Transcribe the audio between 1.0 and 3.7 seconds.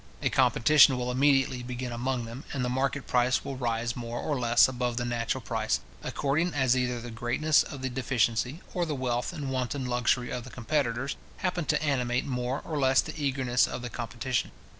immediately begin among them, and the market price will